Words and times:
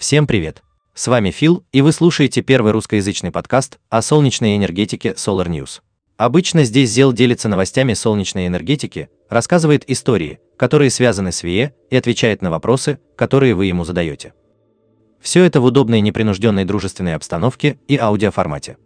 Всем 0.00 0.26
привет! 0.26 0.62
С 0.94 1.08
вами 1.08 1.30
Фил, 1.30 1.62
и 1.72 1.82
вы 1.82 1.92
слушаете 1.92 2.40
первый 2.40 2.72
русскоязычный 2.72 3.30
подкаст 3.30 3.78
о 3.90 4.00
солнечной 4.00 4.56
энергетике 4.56 5.10
Solar 5.10 5.46
News. 5.46 5.82
Обычно 6.16 6.64
здесь 6.64 6.88
Зел 6.88 7.12
делится 7.12 7.50
новостями 7.50 7.92
солнечной 7.92 8.46
энергетики, 8.46 9.10
рассказывает 9.28 9.84
истории, 9.90 10.40
которые 10.56 10.88
связаны 10.88 11.32
с 11.32 11.42
ВИЭ 11.42 11.74
и 11.90 11.96
отвечает 11.96 12.40
на 12.40 12.50
вопросы, 12.50 12.98
которые 13.14 13.54
вы 13.54 13.66
ему 13.66 13.84
задаете. 13.84 14.32
Все 15.20 15.44
это 15.44 15.60
в 15.60 15.64
удобной 15.66 16.00
непринужденной 16.00 16.64
дружественной 16.64 17.14
обстановке 17.14 17.78
и 17.86 17.98
аудиоформате. 17.98 18.78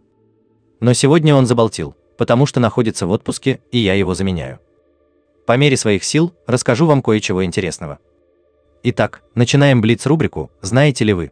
Но 0.81 0.91
сегодня 0.91 1.33
он 1.33 1.45
заболтил, 1.45 1.95
потому 2.17 2.45
что 2.45 2.59
находится 2.59 3.07
в 3.07 3.11
отпуске, 3.11 3.61
и 3.71 3.77
я 3.77 3.93
его 3.93 4.15
заменяю. 4.15 4.59
По 5.47 5.55
мере 5.55 5.77
своих 5.77 6.03
сил 6.03 6.33
расскажу 6.45 6.85
вам 6.85 7.01
кое-чего 7.01 7.45
интересного. 7.45 7.99
Итак, 8.87 9.23
начинаем 9.33 9.81
Блиц-рубрику 9.81 10.51
«Знаете 10.61 11.05
ли 11.05 11.13
вы?». 11.13 11.31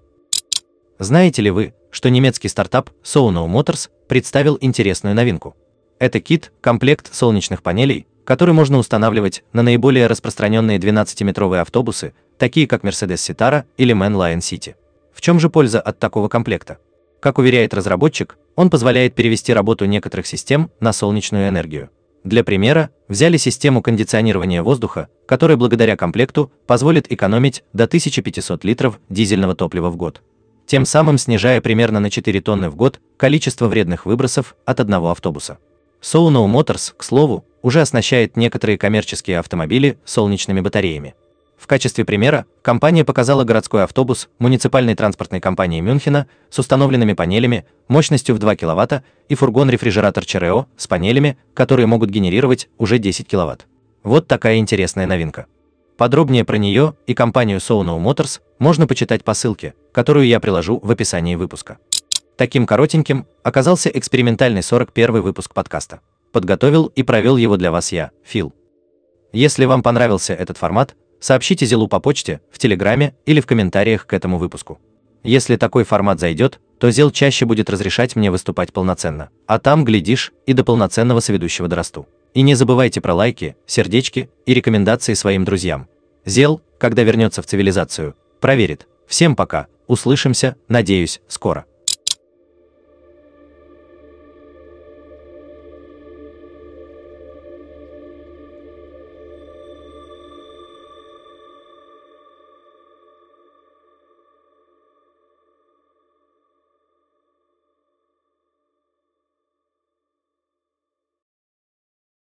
Знаете 0.98 1.44
ли 1.44 1.52
вы, 1.52 1.76
что 1.92 2.10
немецкий 2.10 2.48
стартап 2.48 2.90
Sono 3.04 3.48
Motors 3.48 3.92
представил 4.08 4.58
интересную 4.60 5.14
новинку? 5.14 5.56
Это 6.00 6.20
кит, 6.20 6.52
комплект 6.62 7.14
солнечных 7.14 7.62
панелей, 7.62 8.08
который 8.26 8.56
можно 8.56 8.80
устанавливать 8.80 9.44
на 9.54 9.62
наиболее 9.62 10.08
распространенные 10.08 10.80
12-метровые 10.80 11.62
автобусы, 11.62 12.16
такие 12.40 12.66
как 12.66 12.84
Mercedes 12.84 13.18
Citara 13.18 13.66
или 13.78 13.94
Man 13.94 14.16
Lion 14.16 14.40
City. 14.40 14.74
В 15.14 15.22
чем 15.22 15.40
же 15.40 15.52
польза 15.52 15.80
от 15.80 16.00
такого 16.00 16.30
комплекта? 16.30 16.80
Как 17.20 17.38
уверяет 17.38 17.76
разработчик, 17.76 18.36
он 18.56 18.72
позволяет 18.72 19.14
перевести 19.14 19.54
работу 19.54 19.86
некоторых 19.86 20.26
систем 20.26 20.72
на 20.80 20.92
солнечную 20.92 21.50
энергию. 21.50 21.92
Для 22.24 22.44
примера, 22.44 22.90
взяли 23.10 23.38
систему 23.38 23.82
кондиционирования 23.82 24.64
воздуха, 24.64 25.10
которая 25.26 25.58
благодаря 25.58 25.98
комплекту 25.98 26.52
позволит 26.66 27.12
экономить 27.12 27.64
до 27.74 27.84
1500 27.84 28.64
литров 28.64 29.00
дизельного 29.10 29.56
топлива 29.56 29.90
в 29.90 29.98
год. 29.98 30.22
Тем 30.66 30.86
самым 30.86 31.18
снижая 31.18 31.60
примерно 31.60 32.00
на 32.00 32.10
4 32.10 32.40
тонны 32.42 32.70
в 32.70 32.76
год 32.76 33.02
количество 33.18 33.68
вредных 33.68 34.06
выбросов 34.06 34.56
от 34.66 34.80
одного 34.80 35.12
автобуса. 35.12 35.58
Sono 36.02 36.48
Motors, 36.48 36.94
к 36.96 37.04
слову, 37.04 37.46
уже 37.62 37.82
оснащает 37.82 38.38
некоторые 38.38 38.78
коммерческие 38.78 39.40
автомобили 39.40 39.98
солнечными 40.06 40.62
батареями. 40.62 41.16
В 41.64 41.68
качестве 41.68 42.04
примера 42.04 42.46
компания 42.62 43.06
показала 43.06 43.46
городской 43.46 43.86
автобус 43.86 44.28
муниципальной 44.38 44.96
транспортной 44.96 45.40
компании 45.40 45.80
Мюнхена 45.80 46.28
с 46.50 46.60
установленными 46.60 47.14
панелями 47.14 47.66
мощностью 47.88 48.36
в 48.36 48.40
2 48.40 48.58
кВт 48.58 49.02
и 49.30 49.36
фургон-рефрижератор 49.36 50.26
ЧРО 50.26 50.68
с 50.76 50.88
панелями, 50.88 51.38
которые 51.54 51.86
могут 51.86 52.10
генерировать 52.10 52.68
уже 52.78 52.98
10 52.98 53.30
кВт. 53.30 53.66
Вот 54.04 54.28
такая 54.28 54.58
интересная 54.58 55.08
новинка. 55.08 55.46
Подробнее 55.96 56.44
про 56.44 56.58
нее 56.58 56.96
и 57.08 57.14
компанию 57.14 57.60
Sono 57.60 57.98
Motors 57.98 58.42
можно 58.60 58.86
почитать 58.86 59.24
по 59.24 59.34
ссылке, 59.34 59.74
которую 59.94 60.28
я 60.28 60.42
приложу 60.42 60.82
в 60.84 60.92
описании 60.92 61.36
выпуска. 61.36 61.78
Таким 62.36 62.66
коротеньким 62.66 63.26
оказался 63.42 63.88
экспериментальный 63.88 64.64
41 64.64 65.22
выпуск 65.22 65.54
подкаста. 65.54 66.02
Подготовил 66.34 66.88
и 66.88 67.04
провел 67.04 67.38
его 67.38 67.56
для 67.56 67.72
вас 67.72 67.94
я, 67.94 68.12
Фил. 68.26 68.54
Если 69.32 69.64
вам 69.64 69.82
понравился 69.82 70.34
этот 70.34 70.58
формат, 70.58 70.94
сообщите 71.24 71.66
Зелу 71.66 71.88
по 71.88 72.00
почте, 72.00 72.42
в 72.52 72.60
Телеграме 72.60 73.16
или 73.26 73.40
в 73.40 73.48
комментариях 73.48 74.06
к 74.06 74.14
этому 74.14 74.38
выпуску. 74.38 74.80
Если 75.24 75.56
такой 75.56 75.86
формат 75.86 76.20
зайдет, 76.20 76.60
то 76.80 76.92
Зел 76.92 77.12
чаще 77.12 77.46
будет 77.46 77.70
разрешать 77.70 78.18
мне 78.18 78.30
выступать 78.30 78.74
полноценно, 78.74 79.30
а 79.48 79.58
там, 79.58 79.86
глядишь, 79.86 80.34
и 80.46 80.52
до 80.52 80.66
полноценного 80.66 81.22
соведущего 81.22 81.70
дорасту. 81.70 82.08
И 82.34 82.42
не 82.42 82.56
забывайте 82.56 83.00
про 83.00 83.14
лайки, 83.14 83.56
сердечки 83.66 84.30
и 84.46 84.54
рекомендации 84.54 85.14
своим 85.14 85.46
друзьям. 85.46 85.88
Зел, 86.26 86.62
когда 86.78 87.04
вернется 87.04 87.42
в 87.42 87.46
цивилизацию, 87.46 88.16
проверит. 88.42 88.88
Всем 89.08 89.38
пока, 89.38 89.68
услышимся, 89.88 90.58
надеюсь, 90.68 91.22
скоро. 91.30 91.66